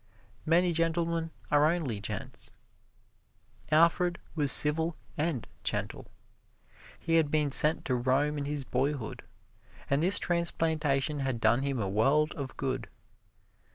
Many 0.47 0.73
gentlemen 0.73 1.29
are 1.51 1.67
only 1.71 1.99
gents. 2.01 2.49
Alfred 3.71 4.17
was 4.33 4.51
civil 4.51 4.95
and 5.15 5.45
gentle. 5.63 6.07
He 6.97 7.17
had 7.17 7.29
been 7.29 7.51
sent 7.51 7.85
to 7.85 7.93
Rome 7.93 8.39
in 8.39 8.45
his 8.45 8.63
boyhood, 8.63 9.21
and 9.91 10.01
this 10.01 10.17
transplantation 10.17 11.19
had 11.19 11.39
done 11.39 11.61
him 11.61 11.79
a 11.79 11.87
world 11.87 12.31
of 12.33 12.57
good. 12.57 12.89